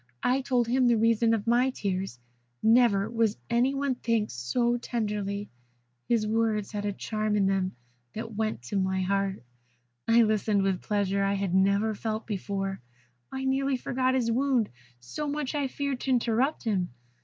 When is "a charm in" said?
6.85-7.45